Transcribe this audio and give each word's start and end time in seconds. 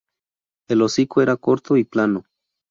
El 0.67 0.81
hocico 0.81 1.21
era 1.21 1.37
corto 1.37 1.77
y 1.77 1.83
plano. 1.83 2.23